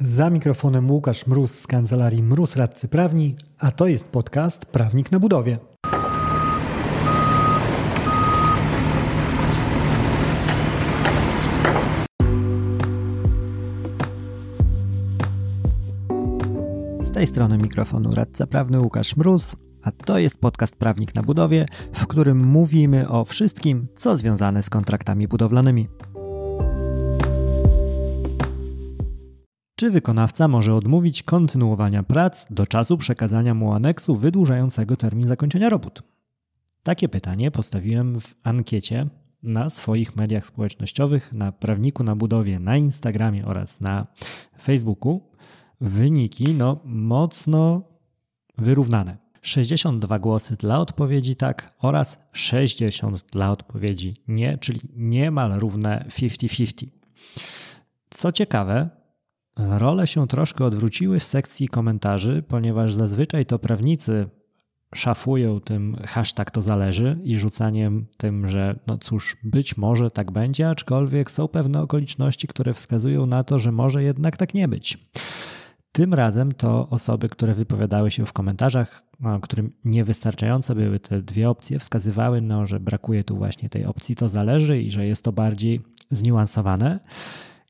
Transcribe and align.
Za 0.00 0.30
mikrofonem 0.30 0.90
Łukasz 0.90 1.26
Mróz 1.26 1.58
z 1.58 1.66
kancelarii 1.66 2.22
Mróz 2.22 2.56
Radcy 2.56 2.88
Prawni, 2.88 3.36
a 3.58 3.70
to 3.70 3.86
jest 3.86 4.08
podcast 4.08 4.66
Prawnik 4.66 5.12
na 5.12 5.20
Budowie. 5.20 5.58
Z 17.00 17.12
tej 17.12 17.26
strony 17.26 17.58
mikrofonu 17.58 18.10
radca 18.10 18.46
prawny 18.46 18.80
Łukasz 18.80 19.16
Mróz, 19.16 19.56
a 19.82 19.90
to 19.90 20.18
jest 20.18 20.38
podcast 20.38 20.76
Prawnik 20.76 21.14
na 21.14 21.22
Budowie, 21.22 21.66
w 21.92 22.06
którym 22.06 22.46
mówimy 22.46 23.08
o 23.08 23.24
wszystkim, 23.24 23.86
co 23.96 24.16
związane 24.16 24.62
z 24.62 24.70
kontraktami 24.70 25.28
budowlanymi. 25.28 25.88
Czy 29.78 29.90
wykonawca 29.90 30.48
może 30.48 30.74
odmówić 30.74 31.22
kontynuowania 31.22 32.02
prac 32.02 32.46
do 32.50 32.66
czasu 32.66 32.96
przekazania 32.96 33.54
mu 33.54 33.72
aneksu 33.72 34.16
wydłużającego 34.16 34.96
termin 34.96 35.26
zakończenia 35.26 35.68
robót? 35.68 36.02
Takie 36.82 37.08
pytanie 37.08 37.50
postawiłem 37.50 38.20
w 38.20 38.34
ankiecie 38.42 39.06
na 39.42 39.70
swoich 39.70 40.16
mediach 40.16 40.46
społecznościowych, 40.46 41.32
na 41.32 41.52
prawniku 41.52 42.04
na 42.04 42.16
budowie, 42.16 42.60
na 42.60 42.76
Instagramie 42.76 43.46
oraz 43.46 43.80
na 43.80 44.06
Facebooku. 44.62 45.20
Wyniki 45.80 46.54
no 46.54 46.80
mocno 46.84 47.82
wyrównane. 48.58 49.16
62 49.42 50.18
głosy 50.18 50.56
dla 50.56 50.78
odpowiedzi 50.78 51.36
tak 51.36 51.74
oraz 51.78 52.18
60 52.32 53.24
dla 53.32 53.50
odpowiedzi 53.50 54.14
nie, 54.28 54.58
czyli 54.58 54.80
niemal 54.94 55.58
równe 55.58 56.04
50-50. 56.08 56.86
Co 58.10 58.32
ciekawe, 58.32 58.90
Role 59.56 60.06
się 60.06 60.26
troszkę 60.26 60.64
odwróciły 60.64 61.20
w 61.20 61.24
sekcji 61.24 61.68
komentarzy, 61.68 62.44
ponieważ 62.48 62.92
zazwyczaj 62.92 63.46
to 63.46 63.58
prawnicy 63.58 64.28
szafują 64.94 65.60
tym 65.60 65.96
hashtag 66.06 66.50
to 66.50 66.62
zależy 66.62 67.18
i 67.24 67.38
rzucaniem 67.38 68.06
tym, 68.16 68.48
że 68.48 68.78
no 68.86 68.98
cóż, 68.98 69.36
być 69.42 69.76
może 69.76 70.10
tak 70.10 70.30
będzie, 70.30 70.70
aczkolwiek 70.70 71.30
są 71.30 71.48
pewne 71.48 71.82
okoliczności, 71.82 72.48
które 72.48 72.74
wskazują 72.74 73.26
na 73.26 73.44
to, 73.44 73.58
że 73.58 73.72
może 73.72 74.02
jednak 74.02 74.36
tak 74.36 74.54
nie 74.54 74.68
być. 74.68 74.98
Tym 75.92 76.14
razem 76.14 76.52
to 76.52 76.88
osoby, 76.88 77.28
które 77.28 77.54
wypowiadały 77.54 78.10
się 78.10 78.26
w 78.26 78.32
komentarzach, 78.32 79.02
którym 79.42 79.72
niewystarczające 79.84 80.74
były 80.74 81.00
te 81.00 81.22
dwie 81.22 81.50
opcje, 81.50 81.78
wskazywały, 81.78 82.40
no, 82.40 82.66
że 82.66 82.80
brakuje 82.80 83.24
tu 83.24 83.36
właśnie 83.36 83.68
tej 83.68 83.84
opcji 83.84 84.16
to 84.16 84.28
zależy 84.28 84.82
i 84.82 84.90
że 84.90 85.06
jest 85.06 85.24
to 85.24 85.32
bardziej 85.32 85.80
zniuansowane. 86.10 87.00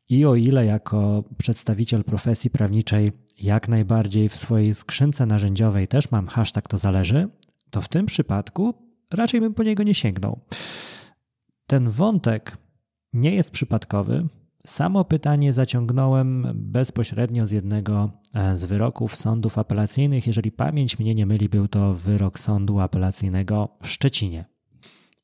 I 0.09 0.25
o 0.25 0.35
ile 0.35 0.67
jako 0.67 1.25
przedstawiciel 1.39 2.05
profesji 2.05 2.51
prawniczej 2.51 3.13
jak 3.39 3.69
najbardziej 3.69 4.29
w 4.29 4.37
swojej 4.37 4.75
skrzynce 4.75 5.27
narzędziowej 5.27 5.89
też 5.89 6.11
mam 6.11 6.27
hashtag 6.27 6.69
to 6.69 6.79
zależy, 6.79 7.29
to 7.71 7.83
w 7.83 7.89
tym 7.89 8.07
przypadku 8.07 8.75
raczej 9.11 9.41
bym 9.41 9.55
po 9.55 9.63
niego 9.63 9.83
nie 9.83 9.95
sięgnął. 9.95 10.41
Ten 11.67 11.91
wątek 11.91 12.57
nie 13.13 13.35
jest 13.35 13.51
przypadkowy. 13.51 14.29
Samo 14.67 15.05
pytanie 15.05 15.53
zaciągnąłem 15.53 16.47
bezpośrednio 16.55 17.47
z 17.47 17.51
jednego 17.51 18.11
e, 18.35 18.57
z 18.57 18.65
wyroków 18.65 19.17
sądów 19.17 19.59
apelacyjnych. 19.59 20.27
Jeżeli 20.27 20.53
pamięć 20.53 20.99
mnie 20.99 21.15
nie 21.15 21.27
myli, 21.27 21.49
był 21.49 21.69
to 21.69 21.95
wyrok 21.95 22.39
sądu 22.39 22.81
apelacyjnego 22.81 23.69
w 23.83 23.89
Szczecinie. 23.89 24.45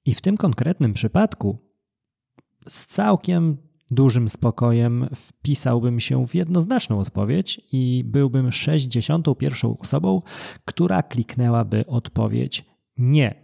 I 0.05 0.15
w 0.15 0.21
tym 0.21 0.37
konkretnym 0.37 0.93
przypadku 0.93 1.59
z 2.69 2.87
całkiem 2.87 3.57
dużym 3.93 4.29
spokojem 4.29 5.09
wpisałbym 5.15 6.01
się 6.01 6.27
w 6.27 6.35
jednoznaczną 6.35 6.99
odpowiedź 6.99 7.61
i 7.73 8.05
byłbym 8.07 8.53
61. 8.53 9.71
osobą, 9.79 10.23
która 10.65 11.03
kliknęłaby 11.03 11.85
odpowiedź 11.87 12.65
nie. 12.99 13.35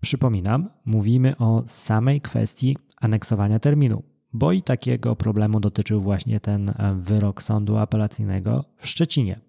Przypominam, 0.00 0.68
mówimy 0.84 1.36
o 1.36 1.62
samej 1.66 2.20
kwestii 2.20 2.76
aneksowania 3.00 3.58
terminu, 3.58 4.02
bo 4.32 4.52
i 4.52 4.62
takiego 4.62 5.16
problemu 5.16 5.60
dotyczył 5.60 6.00
właśnie 6.00 6.40
ten 6.40 6.74
wyrok 6.96 7.42
sądu 7.42 7.76
apelacyjnego 7.76 8.64
w 8.76 8.88
Szczecinie. 8.88 9.40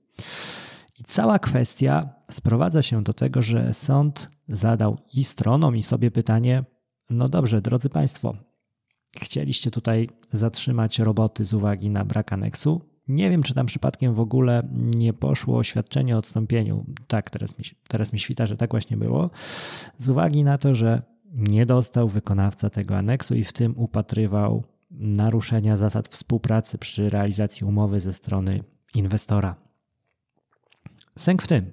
I 0.99 1.03
cała 1.03 1.39
kwestia 1.39 2.09
sprowadza 2.31 2.81
się 2.81 3.03
do 3.03 3.13
tego, 3.13 3.41
że 3.41 3.73
sąd 3.73 4.29
zadał 4.47 4.97
i 5.13 5.23
stronom, 5.23 5.75
i 5.75 5.83
sobie 5.83 6.11
pytanie: 6.11 6.63
No 7.09 7.29
dobrze, 7.29 7.61
drodzy 7.61 7.89
Państwo, 7.89 8.35
chcieliście 9.17 9.71
tutaj 9.71 10.09
zatrzymać 10.31 10.99
roboty 10.99 11.45
z 11.45 11.53
uwagi 11.53 11.89
na 11.89 12.05
brak 12.05 12.33
aneksu. 12.33 12.81
Nie 13.07 13.29
wiem, 13.29 13.43
czy 13.43 13.53
tam 13.53 13.65
przypadkiem 13.65 14.13
w 14.13 14.19
ogóle 14.19 14.67
nie 14.71 15.13
poszło 15.13 15.57
oświadczenie 15.57 16.15
o 16.15 16.19
odstąpieniu. 16.19 16.85
Tak, 17.07 17.29
teraz 17.29 17.57
mi, 17.57 17.65
teraz 17.87 18.13
mi 18.13 18.19
świta, 18.19 18.45
że 18.45 18.57
tak 18.57 18.71
właśnie 18.71 18.97
było. 18.97 19.29
Z 19.97 20.09
uwagi 20.09 20.43
na 20.43 20.57
to, 20.57 20.75
że 20.75 21.01
nie 21.33 21.65
dostał 21.65 22.09
wykonawca 22.09 22.69
tego 22.69 22.97
aneksu 22.97 23.35
i 23.35 23.43
w 23.43 23.53
tym 23.53 23.73
upatrywał 23.77 24.63
naruszenia 24.91 25.77
zasad 25.77 26.07
współpracy 26.07 26.77
przy 26.77 27.09
realizacji 27.09 27.67
umowy 27.67 27.99
ze 27.99 28.13
strony 28.13 28.63
inwestora. 28.95 29.55
Sęk 31.17 31.41
w 31.41 31.47
tym, 31.47 31.71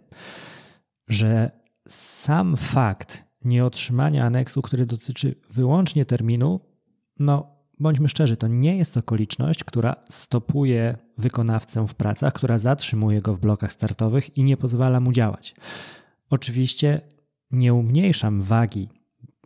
że 1.08 1.50
sam 1.88 2.56
fakt 2.56 3.24
nieotrzymania 3.44 4.24
aneksu, 4.24 4.62
który 4.62 4.86
dotyczy 4.86 5.34
wyłącznie 5.50 6.04
terminu, 6.04 6.60
no 7.20 7.56
bądźmy 7.80 8.08
szczerzy, 8.08 8.36
to 8.36 8.48
nie 8.48 8.76
jest 8.76 8.96
okoliczność, 8.96 9.64
która 9.64 9.96
stopuje 10.08 10.96
wykonawcę 11.18 11.86
w 11.86 11.94
pracach, 11.94 12.32
która 12.32 12.58
zatrzymuje 12.58 13.22
go 13.22 13.34
w 13.34 13.40
blokach 13.40 13.72
startowych 13.72 14.36
i 14.36 14.44
nie 14.44 14.56
pozwala 14.56 15.00
mu 15.00 15.12
działać. 15.12 15.54
Oczywiście 16.30 17.00
nie 17.50 17.74
umniejszam 17.74 18.40
wagi 18.40 18.88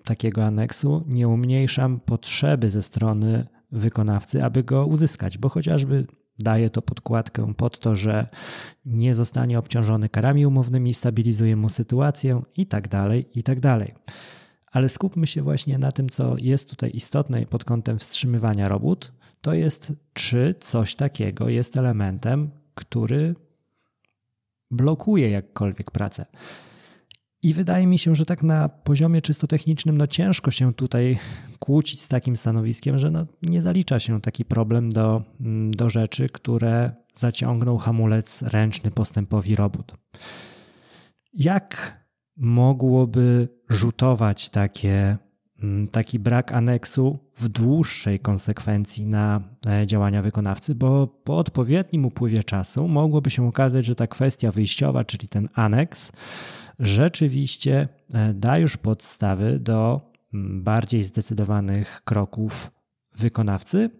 takiego 0.04 0.44
aneksu, 0.44 1.04
nie 1.06 1.28
umniejszam 1.28 2.00
potrzeby 2.00 2.70
ze 2.70 2.82
strony 2.82 3.46
wykonawcy, 3.72 4.44
aby 4.44 4.64
go 4.64 4.86
uzyskać, 4.86 5.38
bo 5.38 5.48
chociażby 5.48 6.06
daje 6.38 6.70
to 6.70 6.82
podkładkę 6.82 7.54
pod 7.54 7.78
to, 7.78 7.96
że 7.96 8.26
nie 8.84 9.14
zostanie 9.14 9.58
obciążony 9.58 10.08
karami 10.08 10.46
umownymi, 10.46 10.94
stabilizuje 10.94 11.56
mu 11.56 11.68
sytuację 11.68 12.42
i 12.56 12.66
tak 12.66 12.88
dalej, 12.88 13.26
i 13.34 13.42
tak 13.42 13.60
dalej 13.60 13.94
ale 14.74 14.88
skupmy 14.88 15.26
się 15.26 15.42
właśnie 15.42 15.78
na 15.78 15.92
tym, 15.92 16.08
co 16.08 16.36
jest 16.38 16.70
tutaj 16.70 16.90
istotne 16.94 17.46
pod 17.46 17.64
kątem 17.64 17.98
wstrzymywania 17.98 18.68
robót. 18.68 19.12
To 19.40 19.54
jest, 19.54 19.92
czy 20.12 20.54
coś 20.60 20.94
takiego 20.94 21.48
jest 21.48 21.76
elementem, 21.76 22.50
który 22.74 23.34
blokuje 24.70 25.30
jakkolwiek 25.30 25.90
pracę. 25.90 26.26
I 27.42 27.54
wydaje 27.54 27.86
mi 27.86 27.98
się, 27.98 28.14
że 28.14 28.26
tak 28.26 28.42
na 28.42 28.68
poziomie 28.68 29.22
czysto 29.22 29.46
technicznym, 29.46 29.98
no 29.98 30.06
ciężko 30.06 30.50
się 30.50 30.74
tutaj 30.74 31.18
kłócić 31.58 32.02
z 32.02 32.08
takim 32.08 32.36
stanowiskiem, 32.36 32.98
że 32.98 33.10
no 33.10 33.26
nie 33.42 33.62
zalicza 33.62 34.00
się 34.00 34.20
taki 34.20 34.44
problem 34.44 34.90
do, 34.90 35.22
do 35.70 35.90
rzeczy, 35.90 36.28
które 36.28 36.92
zaciągną 37.14 37.78
hamulec 37.78 38.42
ręczny 38.42 38.90
postępowi 38.90 39.56
robót. 39.56 39.92
Jak 41.34 42.03
mogłoby 42.36 43.48
rzutować 43.68 44.48
takie, 44.48 45.16
mm, 45.62 45.88
taki 45.88 46.18
brak 46.18 46.52
aneksu 46.52 47.18
w 47.36 47.48
dłuższej 47.48 48.20
konsekwencji 48.20 49.06
na 49.06 49.40
e, 49.66 49.86
działania 49.86 50.22
wykonawcy, 50.22 50.74
bo 50.74 51.06
po 51.06 51.38
odpowiednim 51.38 52.04
upływie 52.04 52.42
czasu 52.42 52.88
mogłoby 52.88 53.30
się 53.30 53.48
okazać, 53.48 53.86
że 53.86 53.94
ta 53.94 54.06
kwestia 54.06 54.50
wyjściowa, 54.50 55.04
czyli 55.04 55.28
ten 55.28 55.48
aneks, 55.54 56.12
rzeczywiście 56.78 57.88
e, 58.12 58.34
da 58.34 58.58
już 58.58 58.76
podstawy 58.76 59.58
do 59.58 60.00
mm, 60.34 60.62
bardziej 60.62 61.04
zdecydowanych 61.04 62.02
kroków 62.04 62.70
wykonawcy, 63.16 63.90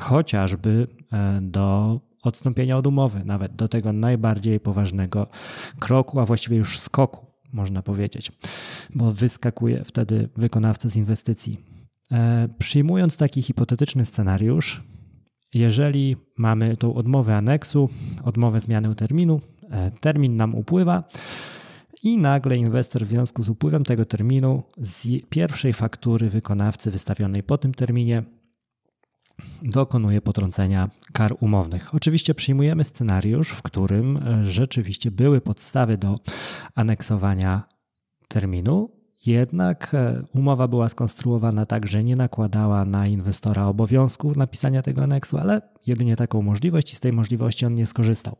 chociażby 0.00 0.86
e, 1.12 1.40
do 1.42 2.00
odstąpienia 2.22 2.76
od 2.76 2.86
umowy, 2.86 3.24
nawet 3.24 3.56
do 3.56 3.68
tego 3.68 3.92
najbardziej 3.92 4.60
poważnego 4.60 5.26
kroku, 5.78 6.20
a 6.20 6.26
właściwie 6.26 6.56
już 6.56 6.78
skoku 6.78 7.33
można 7.54 7.82
powiedzieć, 7.82 8.32
bo 8.94 9.12
wyskakuje 9.12 9.84
wtedy 9.84 10.28
wykonawca 10.36 10.88
z 10.88 10.96
inwestycji. 10.96 11.58
E, 12.12 12.48
przyjmując 12.58 13.16
taki 13.16 13.42
hipotetyczny 13.42 14.04
scenariusz, 14.04 14.82
jeżeli 15.54 16.16
mamy 16.38 16.76
tą 16.76 16.94
odmowę 16.94 17.36
aneksu, 17.36 17.88
odmowę 18.24 18.60
zmiany 18.60 18.94
terminu, 18.94 19.40
e, 19.70 19.90
termin 19.90 20.36
nam 20.36 20.54
upływa 20.54 21.04
i 22.02 22.18
nagle 22.18 22.56
inwestor 22.56 23.04
w 23.04 23.08
związku 23.08 23.42
z 23.42 23.48
upływem 23.48 23.84
tego 23.84 24.04
terminu 24.04 24.62
z 24.78 25.08
pierwszej 25.28 25.72
faktury 25.72 26.30
wykonawcy 26.30 26.90
wystawionej 26.90 27.42
po 27.42 27.58
tym 27.58 27.74
terminie 27.74 28.22
dokonuje 29.62 30.20
potrącenia 30.20 30.90
kar 31.12 31.36
umownych. 31.40 31.94
Oczywiście 31.94 32.34
przyjmujemy 32.34 32.84
scenariusz, 32.84 33.48
w 33.48 33.62
którym 33.62 34.16
e, 34.16 34.44
rzeczywiście 34.44 35.10
były 35.10 35.40
podstawy 35.40 35.98
do 35.98 36.18
aneksowania 36.74 37.62
terminu 38.28 38.90
jednak 39.26 39.94
e, 39.94 40.22
umowa 40.34 40.68
była 40.68 40.88
skonstruowana 40.88 41.66
tak, 41.66 41.86
że 41.86 42.04
nie 42.04 42.16
nakładała 42.16 42.84
na 42.84 43.06
inwestora 43.06 43.66
obowiązku 43.66 44.32
napisania 44.36 44.82
tego 44.82 45.02
aneksu, 45.02 45.38
ale 45.38 45.62
jedynie 45.86 46.16
taką 46.16 46.42
możliwość 46.42 46.92
i 46.92 46.96
z 46.96 47.00
tej 47.00 47.12
możliwości 47.12 47.66
on 47.66 47.74
nie 47.74 47.86
skorzystał. 47.86 48.36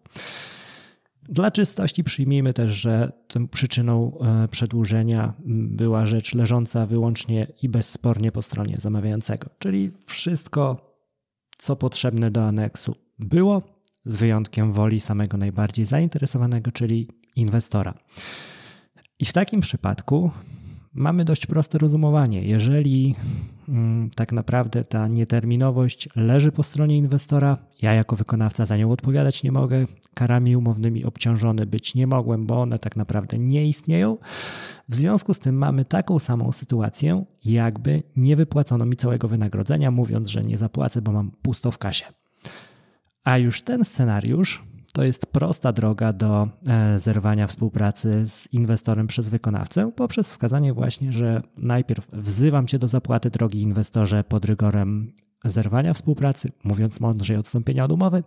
Dla 1.28 1.50
czystości 1.50 2.04
przyjmijmy 2.04 2.52
też, 2.52 2.70
że 2.70 3.12
tą 3.28 3.48
przyczyną 3.48 4.18
e, 4.18 4.48
przedłużenia 4.48 5.32
była 5.46 6.06
rzecz 6.06 6.34
leżąca 6.34 6.86
wyłącznie 6.86 7.46
i 7.62 7.68
bezspornie 7.68 8.32
po 8.32 8.42
stronie 8.42 8.76
zamawiającego, 8.78 9.50
czyli 9.58 9.90
wszystko, 10.06 10.94
co 11.58 11.76
potrzebne 11.76 12.30
do 12.30 12.44
aneksu 12.44 12.96
było, 13.18 13.62
z 14.04 14.16
wyjątkiem 14.16 14.72
woli 14.72 15.00
samego 15.00 15.36
najbardziej 15.36 15.84
zainteresowanego, 15.84 16.72
czyli 16.72 17.08
inwestora. 17.36 17.94
I 19.18 19.24
w 19.24 19.32
takim 19.32 19.60
przypadku 19.60 20.30
mamy 20.94 21.24
dość 21.24 21.46
proste 21.46 21.78
rozumowanie. 21.78 22.42
Jeżeli 22.42 23.14
mm, 23.68 24.10
tak 24.16 24.32
naprawdę 24.32 24.84
ta 24.84 25.08
nieterminowość 25.08 26.08
leży 26.16 26.52
po 26.52 26.62
stronie 26.62 26.96
inwestora, 26.96 27.58
ja 27.82 27.92
jako 27.92 28.16
wykonawca 28.16 28.64
za 28.64 28.76
nią 28.76 28.90
odpowiadać 28.90 29.42
nie 29.42 29.52
mogę, 29.52 29.86
karami 30.14 30.56
umownymi 30.56 31.04
obciążony 31.04 31.66
być 31.66 31.94
nie 31.94 32.06
mogłem, 32.06 32.46
bo 32.46 32.60
one 32.60 32.78
tak 32.78 32.96
naprawdę 32.96 33.38
nie 33.38 33.66
istnieją. 33.66 34.18
W 34.88 34.94
związku 34.94 35.34
z 35.34 35.38
tym 35.38 35.56
mamy 35.56 35.84
taką 35.84 36.18
samą 36.18 36.52
sytuację, 36.52 37.24
jakby 37.44 38.02
nie 38.16 38.36
wypłacono 38.36 38.86
mi 38.86 38.96
całego 38.96 39.28
wynagrodzenia, 39.28 39.90
mówiąc, 39.90 40.28
że 40.28 40.42
nie 40.42 40.58
zapłacę, 40.58 41.02
bo 41.02 41.12
mam 41.12 41.30
pusto 41.42 41.70
w 41.70 41.78
kasie. 41.78 42.04
A 43.24 43.38
już 43.38 43.62
ten 43.62 43.84
scenariusz 43.84 44.73
to 44.94 45.04
jest 45.04 45.26
prosta 45.26 45.72
droga 45.72 46.12
do 46.12 46.48
e, 46.66 46.98
zerwania 46.98 47.46
współpracy 47.46 48.26
z 48.26 48.52
inwestorem 48.52 49.06
przez 49.06 49.28
wykonawcę 49.28 49.92
poprzez 49.96 50.28
wskazanie 50.28 50.72
właśnie, 50.72 51.12
że 51.12 51.42
najpierw 51.56 52.08
wzywam 52.12 52.66
cię 52.66 52.78
do 52.78 52.88
zapłaty, 52.88 53.30
drogi 53.30 53.62
inwestorze, 53.62 54.24
pod 54.24 54.44
rygorem 54.44 55.12
zerwania 55.44 55.94
współpracy, 55.94 56.52
mówiąc 56.64 57.00
mądrzej 57.00 57.36
odstąpienia 57.36 57.84
od 57.84 57.92
umowy, 57.92 58.22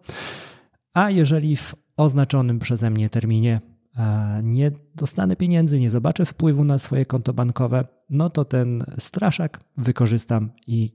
a 0.93 1.09
jeżeli 1.09 1.57
w 1.57 1.75
oznaczonym 1.97 2.59
przeze 2.59 2.89
mnie 2.89 3.09
terminie 3.09 3.61
e, 3.97 4.39
nie 4.43 4.71
dostanę 4.95 5.35
pieniędzy, 5.35 5.79
nie 5.79 5.89
zobaczę 5.89 6.25
wpływu 6.25 6.63
na 6.63 6.79
swoje 6.79 7.05
konto 7.05 7.33
bankowe, 7.33 7.85
no 8.09 8.29
to 8.29 8.45
ten 8.45 8.83
straszak 8.99 9.59
wykorzystam 9.77 10.49
i 10.67 10.91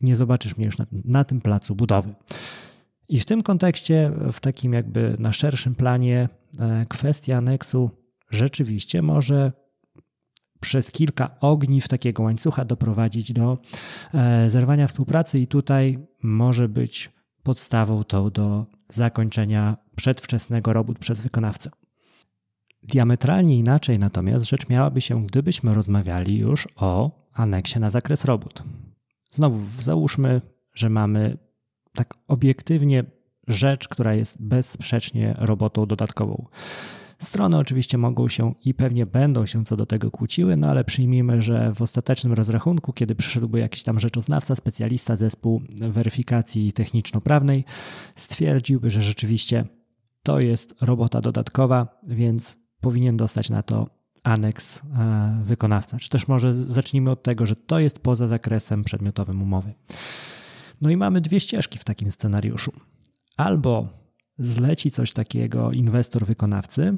nie 0.00 0.16
zobaczysz 0.16 0.56
mnie 0.56 0.66
już 0.66 0.78
na, 0.78 0.86
na 0.92 1.24
tym 1.24 1.40
placu 1.40 1.74
budowy. 1.74 2.14
I 3.08 3.20
w 3.20 3.24
tym 3.24 3.42
kontekście, 3.42 4.12
w 4.32 4.40
takim 4.40 4.72
jakby 4.72 5.16
na 5.18 5.32
szerszym 5.32 5.74
planie, 5.74 6.28
e, 6.58 6.86
kwestia 6.88 7.36
aneksu 7.36 7.90
rzeczywiście 8.30 9.02
może 9.02 9.52
przez 10.60 10.92
kilka 10.92 11.40
ogniw 11.40 11.88
takiego 11.88 12.22
łańcucha 12.22 12.64
doprowadzić 12.64 13.32
do 13.32 13.58
e, 14.14 14.50
zerwania 14.50 14.86
współpracy, 14.86 15.38
i 15.38 15.46
tutaj 15.46 15.98
może 16.22 16.68
być 16.68 17.10
podstawą 17.42 18.04
tą 18.04 18.30
do 18.30 18.66
zakończenia 18.88 19.76
przedwczesnego 19.96 20.72
robót 20.72 20.98
przez 20.98 21.20
wykonawcę. 21.20 21.70
Diametralnie 22.82 23.58
inaczej 23.58 23.98
natomiast 23.98 24.44
rzecz 24.44 24.68
miałaby 24.68 25.00
się, 25.00 25.26
gdybyśmy 25.26 25.74
rozmawiali 25.74 26.38
już 26.38 26.68
o 26.76 27.10
aneksie 27.32 27.80
na 27.80 27.90
zakres 27.90 28.24
robót. 28.24 28.62
Znowu 29.30 29.82
załóżmy, 29.82 30.40
że 30.74 30.90
mamy 30.90 31.38
tak 31.98 32.14
obiektywnie 32.28 33.04
rzecz, 33.48 33.88
która 33.88 34.14
jest 34.14 34.42
bezsprzecznie 34.42 35.34
robotą 35.38 35.86
dodatkową. 35.86 36.46
Strony 37.18 37.58
oczywiście 37.58 37.98
mogą 37.98 38.28
się 38.28 38.54
i 38.64 38.74
pewnie 38.74 39.06
będą 39.06 39.46
się 39.46 39.64
co 39.64 39.76
do 39.76 39.86
tego 39.86 40.10
kłóciły, 40.10 40.56
no 40.56 40.70
ale 40.70 40.84
przyjmijmy, 40.84 41.42
że 41.42 41.72
w 41.74 41.82
ostatecznym 41.82 42.32
rozrachunku, 42.32 42.92
kiedy 42.92 43.14
przyszedłby 43.14 43.58
jakiś 43.58 43.82
tam 43.82 44.00
rzeczoznawca, 44.00 44.54
specjalista 44.54 45.16
zespół 45.16 45.62
weryfikacji 45.70 46.72
techniczno-prawnej, 46.72 47.64
stwierdziłby, 48.16 48.90
że 48.90 49.02
rzeczywiście 49.02 49.64
to 50.22 50.40
jest 50.40 50.74
robota 50.80 51.20
dodatkowa, 51.20 52.00
więc 52.08 52.56
powinien 52.80 53.16
dostać 53.16 53.50
na 53.50 53.62
to 53.62 53.90
aneks 54.22 54.78
e, 54.78 55.40
wykonawca. 55.42 55.98
Czy 55.98 56.08
też 56.10 56.28
może 56.28 56.54
zacznijmy 56.54 57.10
od 57.10 57.22
tego, 57.22 57.46
że 57.46 57.56
to 57.56 57.78
jest 57.78 57.98
poza 57.98 58.26
zakresem 58.26 58.84
przedmiotowym 58.84 59.42
umowy. 59.42 59.74
No 60.80 60.90
i 60.90 60.96
mamy 60.96 61.20
dwie 61.20 61.40
ścieżki 61.40 61.78
w 61.78 61.84
takim 61.84 62.12
scenariuszu. 62.12 62.72
Albo 63.36 63.88
zleci 64.38 64.90
coś 64.90 65.12
takiego 65.12 65.72
inwestor 65.72 66.26
wykonawcy, 66.26 66.96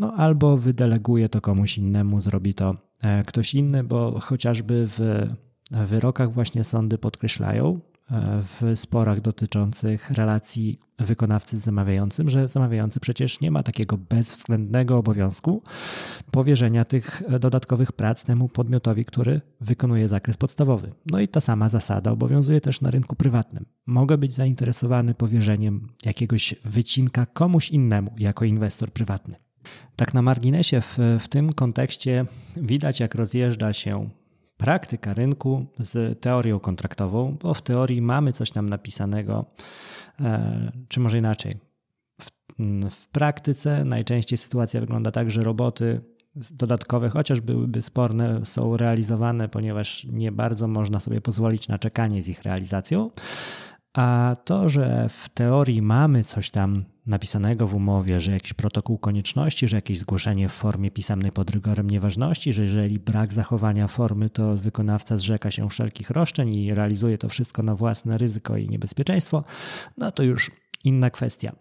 no 0.00 0.12
albo 0.12 0.56
wydeleguje 0.56 1.28
to 1.28 1.40
komuś 1.40 1.78
innemu, 1.78 2.20
zrobi 2.20 2.54
to 2.54 2.76
e, 3.00 3.24
ktoś 3.24 3.54
inny, 3.54 3.84
bo 3.84 4.20
chociażby 4.20 4.86
w 4.86 5.26
wyrokach 5.70 6.32
właśnie 6.32 6.64
sądy 6.64 6.98
podkreślają, 6.98 7.80
w 8.42 8.72
sporach 8.76 9.20
dotyczących 9.20 10.10
relacji 10.10 10.80
wykonawcy 11.00 11.58
z 11.58 11.64
zamawiającym, 11.64 12.30
że 12.30 12.48
zamawiający 12.48 13.00
przecież 13.00 13.40
nie 13.40 13.50
ma 13.50 13.62
takiego 13.62 13.98
bezwzględnego 13.98 14.98
obowiązku 14.98 15.62
powierzenia 16.30 16.84
tych 16.84 17.22
dodatkowych 17.40 17.92
prac 17.92 18.24
temu 18.24 18.48
podmiotowi, 18.48 19.04
który 19.04 19.40
wykonuje 19.60 20.08
zakres 20.08 20.36
podstawowy. 20.36 20.92
No 21.10 21.20
i 21.20 21.28
ta 21.28 21.40
sama 21.40 21.68
zasada 21.68 22.10
obowiązuje 22.10 22.60
też 22.60 22.80
na 22.80 22.90
rynku 22.90 23.16
prywatnym. 23.16 23.66
Mogę 23.86 24.18
być 24.18 24.34
zainteresowany 24.34 25.14
powierzeniem 25.14 25.88
jakiegoś 26.04 26.54
wycinka 26.64 27.26
komuś 27.26 27.70
innemu 27.70 28.14
jako 28.18 28.44
inwestor 28.44 28.92
prywatny. 28.92 29.36
Tak 29.96 30.14
na 30.14 30.22
marginesie 30.22 30.80
w, 30.80 30.98
w 31.20 31.28
tym 31.28 31.52
kontekście 31.52 32.26
widać, 32.56 33.00
jak 33.00 33.14
rozjeżdża 33.14 33.72
się 33.72 34.10
praktyka 34.60 35.14
rynku 35.14 35.66
z 35.78 36.20
teorią 36.20 36.60
kontraktową, 36.60 37.36
bo 37.42 37.54
w 37.54 37.62
teorii 37.62 38.02
mamy 38.02 38.32
coś 38.32 38.50
tam 38.50 38.68
napisanego, 38.68 39.44
e, 40.20 40.72
czy 40.88 41.00
może 41.00 41.18
inaczej. 41.18 41.58
W, 42.20 42.30
w 42.90 43.08
praktyce 43.08 43.84
najczęściej 43.84 44.38
sytuacja 44.38 44.80
wygląda 44.80 45.10
tak, 45.10 45.30
że 45.30 45.42
roboty 45.42 46.00
dodatkowe, 46.50 47.08
chociaż 47.08 47.40
byłyby 47.40 47.82
sporne, 47.82 48.40
są 48.44 48.76
realizowane, 48.76 49.48
ponieważ 49.48 50.04
nie 50.04 50.32
bardzo 50.32 50.68
można 50.68 51.00
sobie 51.00 51.20
pozwolić 51.20 51.68
na 51.68 51.78
czekanie 51.78 52.22
z 52.22 52.28
ich 52.28 52.42
realizacją. 52.42 53.10
A 53.92 54.36
to, 54.44 54.68
że 54.68 55.08
w 55.08 55.28
teorii 55.28 55.82
mamy 55.82 56.24
coś 56.24 56.50
tam 56.50 56.84
napisanego 57.10 57.66
w 57.66 57.74
umowie, 57.74 58.20
że 58.20 58.32
jakiś 58.32 58.52
protokół 58.52 58.98
konieczności, 58.98 59.68
że 59.68 59.76
jakieś 59.76 59.98
zgłoszenie 59.98 60.48
w 60.48 60.52
formie 60.52 60.90
pisemnej 60.90 61.32
pod 61.32 61.50
rygorem 61.50 61.90
nieważności, 61.90 62.52
że 62.52 62.62
jeżeli 62.62 62.98
brak 62.98 63.32
zachowania 63.32 63.88
formy, 63.88 64.30
to 64.30 64.56
wykonawca 64.56 65.16
zrzeka 65.16 65.50
się 65.50 65.68
wszelkich 65.68 66.10
roszczeń 66.10 66.54
i 66.54 66.74
realizuje 66.74 67.18
to 67.18 67.28
wszystko 67.28 67.62
na 67.62 67.74
własne 67.74 68.18
ryzyko 68.18 68.56
i 68.56 68.68
niebezpieczeństwo, 68.68 69.44
no 69.96 70.12
to 70.12 70.22
już 70.22 70.50
inna 70.84 71.10
kwestia. 71.10 71.52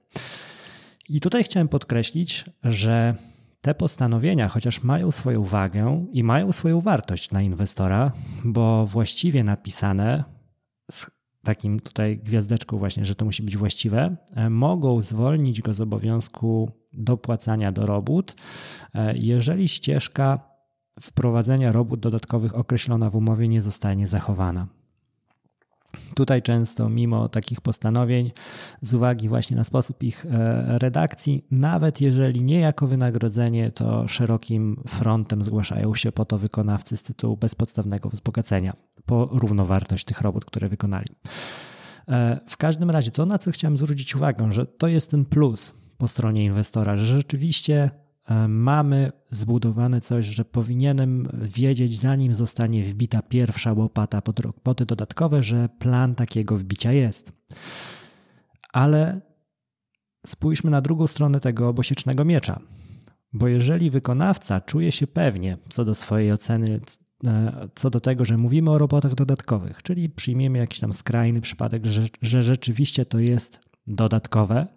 I 1.09 1.19
tutaj 1.19 1.43
chciałem 1.43 1.67
podkreślić, 1.67 2.45
że 2.63 3.15
te 3.61 3.75
postanowienia, 3.75 4.47
chociaż 4.47 4.83
mają 4.83 5.11
swoją 5.11 5.43
wagę 5.43 6.05
i 6.11 6.23
mają 6.23 6.51
swoją 6.51 6.81
wartość 6.81 7.29
dla 7.29 7.41
inwestora, 7.41 8.11
bo 8.43 8.85
właściwie 8.85 9.43
napisane 9.43 10.23
takim 11.43 11.79
tutaj 11.79 12.17
gwiazdeczką 12.17 12.77
właśnie, 12.77 13.05
że 13.05 13.15
to 13.15 13.25
musi 13.25 13.43
być 13.43 13.57
właściwe, 13.57 14.15
e, 14.35 14.49
mogą 14.49 15.01
zwolnić 15.01 15.61
go 15.61 15.73
z 15.73 15.81
obowiązku 15.81 16.71
dopłacania 16.93 17.71
do 17.71 17.85
robót, 17.85 18.35
e, 18.93 19.17
jeżeli 19.17 19.67
ścieżka 19.67 20.39
wprowadzenia 21.01 21.71
robót 21.71 21.99
dodatkowych 21.99 22.55
określona 22.55 23.09
w 23.09 23.15
umowie 23.15 23.47
nie 23.47 23.61
zostanie 23.61 24.07
zachowana. 24.07 24.67
Tutaj 26.15 26.41
często, 26.41 26.89
mimo 26.89 27.29
takich 27.29 27.61
postanowień, 27.61 28.31
z 28.81 28.93
uwagi 28.93 29.29
właśnie 29.29 29.57
na 29.57 29.63
sposób 29.63 30.03
ich 30.03 30.25
e, 30.25 30.79
redakcji, 30.79 31.45
nawet 31.51 32.01
jeżeli 32.01 32.41
nie 32.43 32.59
jako 32.59 32.87
wynagrodzenie, 32.87 33.71
to 33.71 34.07
szerokim 34.07 34.83
frontem 34.87 35.43
zgłaszają 35.43 35.95
się 35.95 36.11
po 36.11 36.25
to 36.25 36.37
wykonawcy 36.37 36.97
z 36.97 37.03
tytułu 37.03 37.37
bezpodstawnego 37.37 38.09
wzbogacenia 38.09 38.73
po 39.05 39.25
równowartość 39.31 40.05
tych 40.05 40.21
robót, 40.21 40.45
które 40.45 40.69
wykonali. 40.69 41.15
E, 42.07 42.39
w 42.47 42.57
każdym 42.57 42.89
razie, 42.89 43.11
to 43.11 43.25
na 43.25 43.37
co 43.37 43.51
chciałem 43.51 43.77
zwrócić 43.77 44.15
uwagę, 44.15 44.53
że 44.53 44.65
to 44.65 44.87
jest 44.87 45.11
ten 45.11 45.25
plus 45.25 45.73
po 45.97 46.07
stronie 46.07 46.45
inwestora, 46.45 46.97
że 46.97 47.05
rzeczywiście 47.05 47.89
mamy 48.47 49.11
zbudowane 49.31 50.01
coś, 50.01 50.25
że 50.25 50.45
powinienem 50.45 51.27
wiedzieć, 51.33 51.99
zanim 51.99 52.35
zostanie 52.35 52.83
wbita 52.83 53.21
pierwsza 53.21 53.73
łopata 53.73 54.21
pod 54.21 54.39
roboty 54.39 54.85
dodatkowe, 54.85 55.43
że 55.43 55.69
plan 55.79 56.15
takiego 56.15 56.57
wbicia 56.57 56.91
jest. 56.91 57.31
Ale 58.73 59.21
spójrzmy 60.27 60.71
na 60.71 60.81
drugą 60.81 61.07
stronę 61.07 61.39
tego 61.39 61.69
obosiecznego 61.69 62.25
miecza. 62.25 62.59
Bo 63.33 63.47
jeżeli 63.47 63.89
wykonawca 63.89 64.61
czuje 64.61 64.91
się 64.91 65.07
pewnie 65.07 65.57
co 65.69 65.85
do 65.85 65.95
swojej 65.95 66.31
oceny, 66.31 66.79
e, 67.25 67.67
co 67.75 67.89
do 67.89 67.99
tego, 67.99 68.25
że 68.25 68.37
mówimy 68.37 68.71
o 68.71 68.77
robotach 68.77 69.15
dodatkowych, 69.15 69.83
czyli 69.83 70.09
przyjmiemy 70.09 70.57
jakiś 70.57 70.79
tam 70.79 70.93
skrajny 70.93 71.41
przypadek, 71.41 71.85
że, 71.85 72.05
że 72.21 72.43
rzeczywiście 72.43 73.05
to 73.05 73.19
jest 73.19 73.59
dodatkowe, 73.87 74.67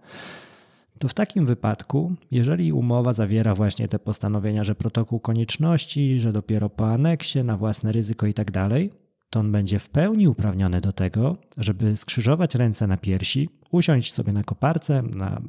to 1.02 1.08
w 1.08 1.14
takim 1.14 1.46
wypadku, 1.46 2.14
jeżeli 2.30 2.72
umowa 2.72 3.12
zawiera 3.12 3.54
właśnie 3.54 3.88
te 3.88 3.98
postanowienia, 3.98 4.64
że 4.64 4.74
protokół 4.74 5.20
konieczności, 5.20 6.20
że 6.20 6.32
dopiero 6.32 6.70
po 6.70 6.92
aneksie 6.92 7.44
na 7.44 7.56
własne 7.56 7.92
ryzyko 7.92 8.26
i 8.26 8.34
tak 8.34 8.50
dalej, 8.50 8.90
to 9.30 9.40
on 9.40 9.52
będzie 9.52 9.78
w 9.78 9.88
pełni 9.88 10.28
uprawniony 10.28 10.80
do 10.80 10.92
tego, 10.92 11.36
żeby 11.56 11.96
skrzyżować 11.96 12.54
ręce 12.54 12.86
na 12.86 12.96
piersi, 12.96 13.48
usiąść 13.70 14.14
sobie 14.14 14.32
na 14.32 14.44
koparce, 14.44 15.02
na 15.02 15.42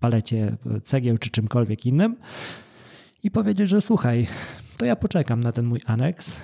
palecie 0.00 0.56
cegieł 0.84 1.18
czy 1.18 1.30
czymkolwiek 1.30 1.86
innym 1.86 2.16
i 3.22 3.30
powiedzieć, 3.30 3.68
że 3.68 3.80
słuchaj, 3.80 4.26
to 4.76 4.84
ja 4.84 4.96
poczekam 4.96 5.40
na 5.40 5.52
ten 5.52 5.64
mój 5.64 5.80
aneks. 5.86 6.36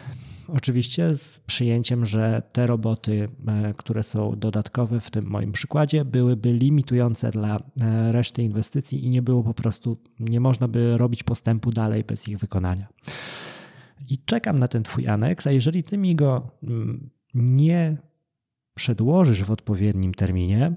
Oczywiście 0.49 1.17
z 1.17 1.41
przyjęciem, 1.41 2.07
że 2.07 2.43
te 2.53 2.67
roboty, 2.67 3.29
e, 3.47 3.75
które 3.75 4.03
są 4.03 4.39
dodatkowe 4.39 5.01
w 5.01 5.11
tym 5.11 5.27
moim 5.27 5.53
przykładzie, 5.53 6.05
byłyby 6.05 6.53
limitujące 6.53 7.31
dla 7.31 7.57
e, 7.81 8.13
reszty 8.13 8.43
inwestycji 8.43 9.05
i 9.05 9.11
nie 9.11 9.23
było 9.23 9.43
po 9.43 9.55
prostu, 9.55 9.97
nie 10.21 10.41
można 10.41 10.69
by 10.69 10.99
robić 10.99 11.23
postępu 11.23 11.71
dalej 11.71 12.05
bez 12.05 12.29
ich 12.29 12.39
wykonania. 12.39 12.87
I 14.09 14.19
czekam 14.19 14.59
na 14.59 14.69
ten 14.69 14.83
Twój 14.83 15.09
aneks, 15.09 15.47
a 15.47 15.51
jeżeli 15.51 15.85
Ty 15.85 15.99
mi 15.99 16.15
go 16.15 16.51
mm, 16.63 17.11
nie 17.35 17.97
przedłożysz 18.75 19.45
w 19.45 19.51
odpowiednim 19.51 20.15
terminie, 20.15 20.73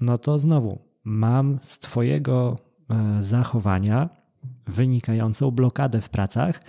no 0.00 0.18
to 0.18 0.38
znowu 0.38 0.78
mam 1.04 1.58
z 1.62 1.78
Twojego 1.78 2.58
e, 2.90 3.22
zachowania 3.22 4.08
wynikającą 4.66 5.50
blokadę 5.50 6.00
w 6.00 6.08
pracach. 6.08 6.60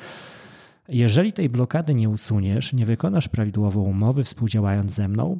Jeżeli 0.92 1.34
tej 1.34 1.50
blokady 1.50 1.94
nie 1.94 2.10
usuniesz, 2.10 2.74
nie 2.74 2.86
wykonasz 2.86 3.28
prawidłowo 3.28 3.82
umowy 3.82 4.24
współdziałając 4.24 4.94
ze 4.94 5.08
mną, 5.08 5.40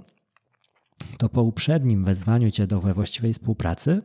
to 1.18 1.30
po 1.30 1.44
uprzednim 1.44 2.06
wezwaniu 2.06 2.52
cię 2.52 2.68
do 2.68 2.80
we 2.80 2.94
właściwej 2.94 3.34
współpracy 3.34 4.02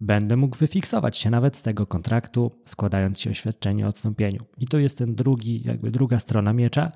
będę 0.00 0.36
mógł 0.36 0.56
wyfiksować 0.56 1.16
się 1.16 1.30
nawet 1.30 1.56
z 1.56 1.62
tego 1.62 1.86
kontraktu, 1.86 2.50
składając 2.64 3.18
ci 3.18 3.30
oświadczenie 3.30 3.86
o 3.86 3.88
odstąpieniu. 3.88 4.44
I 4.58 4.66
to 4.66 4.78
jest 4.78 4.98
ten 4.98 5.14
drugi, 5.14 5.62
jakby 5.64 5.90
druga 5.90 6.18
strona 6.18 6.52
miecza, 6.52 6.92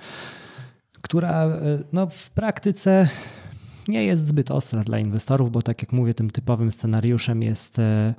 która 1.03 1.45
e, 1.45 1.59
no, 1.93 2.07
w 2.07 2.31
praktyce 2.31 3.09
nie 3.89 4.05
jest 4.05 4.27
zbyt 4.27 4.51
ostra 4.51 4.85
dla 4.85 4.99
inwestorów, 4.99 5.53
bo 5.53 5.63
tak 5.63 5.83
jak 5.83 5.93
mówię, 5.93 6.15
tym 6.15 6.31
typowym 6.31 6.73
scenariuszem 6.73 7.43
jest 7.43 7.79
e, 7.79 8.15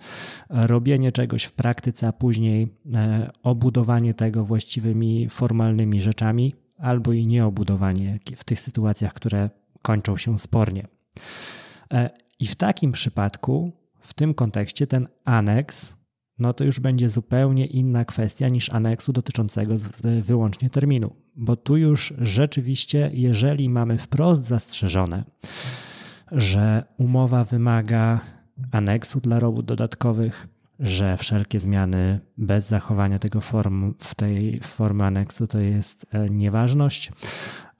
robienie 0.50 1.12
czegoś 1.12 1.44
w 1.44 1.52
praktyce, 1.52 2.08
a 2.08 2.14
później 2.14 2.68
e, 2.94 3.32
obudowanie 3.44 4.14
tego 4.14 4.46
właściwymi 4.46 5.30
formalnymi 5.30 6.02
rzeczami, 6.02 6.54
albo 6.78 7.14
i 7.14 7.28
nieobudowanie 7.28 8.20
w 8.36 8.44
tych 8.44 8.60
sytuacjach, 8.60 9.14
które 9.14 9.50
kończą 9.82 10.18
się 10.18 10.40
spornie. 10.40 10.88
I 12.40 12.48
w 12.48 12.56
takim 12.56 12.92
przypadku 12.92 13.72
w 14.00 14.14
tym 14.14 14.34
kontekście 14.34 14.88
ten 14.88 15.08
aneks, 15.26 15.94
no 16.40 16.54
to 16.54 16.64
już 16.64 16.80
będzie 16.80 17.10
zupełnie 17.10 17.66
inna 17.66 18.06
kwestia 18.06 18.50
niż 18.50 18.70
aneksu 18.70 19.14
dotyczącego 19.14 19.74
wyłącznie 20.22 20.70
terminu, 20.70 21.16
bo 21.36 21.56
tu 21.56 21.78
już 21.78 22.14
rzeczywiście, 22.18 23.10
jeżeli 23.14 23.70
mamy 23.70 23.98
wprost 23.98 24.46
zastrzeżone, 24.46 25.24
że 26.32 26.84
umowa 26.98 27.44
wymaga 27.44 28.20
aneksu 28.72 29.20
dla 29.20 29.40
robót 29.40 29.66
dodatkowych, 29.66 30.48
że 30.80 31.18
wszelkie 31.18 31.60
zmiany 31.60 32.20
bez 32.38 32.68
zachowania 32.68 33.20
tego 33.20 33.42
form, 33.42 33.94
w 34.00 34.16
tej 34.16 34.60
formy 34.60 35.04
aneksu 35.06 35.48
to 35.48 35.60
jest 35.60 36.06
e, 36.12 36.30
nieważność, 36.30 37.12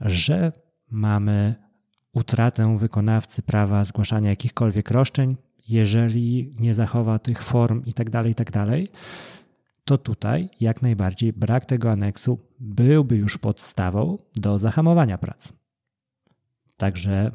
że 0.02 0.52
mamy 0.92 1.56
utratę 2.14 2.78
wykonawcy 2.78 3.42
prawa 3.42 3.86
zgłaszania 3.86 4.30
jakichkolwiek 4.30 4.92
roszczeń, 4.92 5.38
jeżeli 5.68 6.56
nie 6.60 6.74
zachowa 6.74 7.20
tych 7.20 7.44
form 7.44 7.86
i 7.86 7.94
tak 7.94 8.10
to 9.86 9.98
tutaj 9.98 10.50
jak 10.60 10.82
najbardziej 10.82 11.34
brak 11.34 11.66
tego 11.66 11.92
aneksu 11.92 12.40
byłby 12.60 13.16
już 13.16 13.38
podstawą 13.38 14.18
do 14.36 14.60
zahamowania 14.60 15.18
prac. 15.18 15.54
Także 16.78 17.32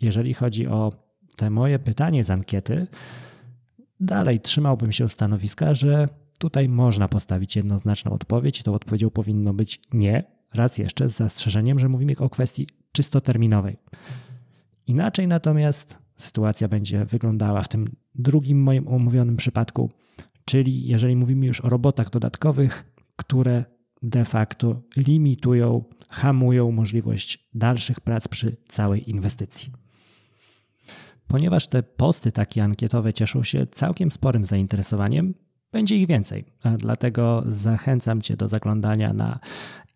jeżeli 0.00 0.34
chodzi 0.34 0.66
o 0.66 0.92
te 1.36 1.50
moje 1.50 1.78
pytanie 1.78 2.24
z 2.24 2.30
ankiety, 2.30 2.86
dalej 4.00 4.40
trzymałbym 4.40 4.92
się 4.92 5.08
stanowiska, 5.08 5.74
że 5.74 6.08
tutaj 6.38 6.68
można 6.68 7.08
postawić 7.08 7.56
jednoznaczną 7.56 8.12
odpowiedź 8.12 8.62
tą 8.62 8.74
odpowiedzią 8.74 9.10
powinno 9.10 9.54
być 9.54 9.80
nie, 9.92 10.24
raz 10.54 10.78
jeszcze 10.78 11.08
z 11.08 11.16
zastrzeżeniem, 11.16 11.78
że 11.78 11.88
mówimy 11.88 12.16
o 12.18 12.30
kwestii 12.30 12.68
czysto 12.92 13.20
terminowej. 13.20 13.76
Inaczej 14.86 15.28
natomiast 15.28 15.98
sytuacja 16.16 16.68
będzie 16.68 17.04
wyglądała 17.04 17.62
w 17.62 17.68
tym 17.68 17.96
drugim 18.14 18.62
moim 18.62 18.88
omówionym 18.88 19.36
przypadku, 19.36 19.90
czyli 20.44 20.88
jeżeli 20.88 21.16
mówimy 21.16 21.46
już 21.46 21.60
o 21.60 21.68
robotach 21.68 22.10
dodatkowych, 22.10 22.92
które 23.16 23.64
de 24.02 24.24
facto 24.24 24.82
limitują, 24.96 25.84
hamują 26.10 26.70
możliwość 26.70 27.48
dalszych 27.54 28.00
prac 28.00 28.28
przy 28.28 28.56
całej 28.68 29.10
inwestycji. 29.10 29.72
Ponieważ 31.26 31.66
te 31.66 31.82
posty 31.82 32.32
takie 32.32 32.64
ankietowe 32.64 33.12
cieszą 33.12 33.42
się 33.42 33.66
całkiem 33.66 34.12
sporym 34.12 34.44
zainteresowaniem, 34.44 35.34
będzie 35.72 35.96
ich 35.96 36.06
więcej. 36.06 36.44
Dlatego 36.78 37.42
zachęcam 37.46 38.22
Cię 38.22 38.36
do 38.36 38.48
zaglądania 38.48 39.12
na 39.12 39.40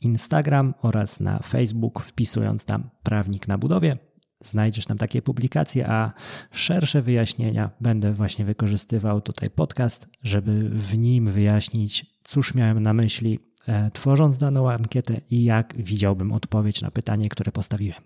Instagram 0.00 0.74
oraz 0.82 1.20
na 1.20 1.38
Facebook, 1.38 2.02
wpisując 2.02 2.64
tam 2.64 2.90
prawnik 3.02 3.48
na 3.48 3.58
budowie 3.58 3.98
znajdziesz 4.45 4.85
tam 4.85 4.99
takie 4.99 5.23
publikacje, 5.23 5.88
a 5.88 6.12
szersze 6.50 7.02
wyjaśnienia 7.02 7.71
będę 7.81 8.12
właśnie 8.12 8.45
wykorzystywał 8.45 9.21
tutaj 9.21 9.50
podcast, 9.50 10.09
żeby 10.23 10.69
w 10.69 10.99
nim 10.99 11.31
wyjaśnić, 11.31 12.07
cóż 12.25 12.55
miałem 12.55 12.83
na 12.83 12.93
myśli, 12.93 13.38
e, 13.69 13.90
tworząc 13.90 14.38
daną 14.38 14.71
ankietę 14.71 15.21
i 15.31 15.45
jak 15.45 15.75
widziałbym 15.76 16.33
odpowiedź 16.33 16.83
na 16.83 16.90
pytanie, 16.90 17.28
które 17.28 17.52
postawiłem. 17.52 18.00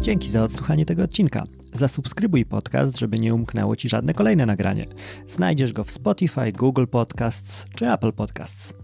Dzięki 0.00 0.30
za 0.30 0.42
odsłuchanie 0.42 0.86
tego 0.86 1.02
odcinka. 1.02 1.44
Zasubskrybuj 1.72 2.44
podcast, 2.44 2.98
żeby 2.98 3.18
nie 3.18 3.34
umknęło 3.34 3.76
Ci 3.76 3.88
żadne 3.88 4.14
kolejne 4.14 4.46
nagranie. 4.46 4.86
Znajdziesz 5.26 5.72
go 5.72 5.84
w 5.84 5.90
Spotify, 5.90 6.52
Google 6.52 6.86
Podcasts 6.86 7.66
czy 7.76 7.92
Apple 7.92 8.12
Podcasts. 8.12 8.79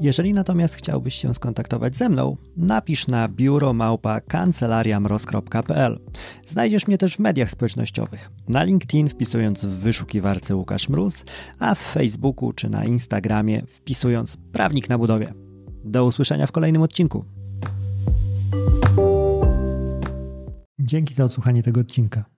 Jeżeli 0.00 0.34
natomiast 0.34 0.74
chciałbyś 0.74 1.14
się 1.14 1.34
skontaktować 1.34 1.96
ze 1.96 2.08
mną, 2.08 2.36
napisz 2.56 3.08
na 3.08 3.28
biuromałpa 3.28 4.20
kancelariamroz.pl. 4.20 6.00
Znajdziesz 6.46 6.86
mnie 6.86 6.98
też 6.98 7.16
w 7.16 7.18
mediach 7.18 7.50
społecznościowych. 7.50 8.30
Na 8.48 8.62
LinkedIn 8.62 9.08
wpisując 9.08 9.64
w 9.64 9.68
wyszukiwarce 9.68 10.56
Łukasz 10.56 10.88
Mróz, 10.88 11.24
a 11.58 11.74
w 11.74 11.78
Facebooku 11.78 12.52
czy 12.52 12.70
na 12.70 12.84
Instagramie 12.84 13.62
wpisując 13.66 14.36
Prawnik 14.52 14.88
na 14.88 14.98
budowie. 14.98 15.34
Do 15.84 16.04
usłyszenia 16.04 16.46
w 16.46 16.52
kolejnym 16.52 16.82
odcinku. 16.82 17.24
Dzięki 20.80 21.14
za 21.14 21.24
odsłuchanie 21.24 21.62
tego 21.62 21.80
odcinka. 21.80 22.37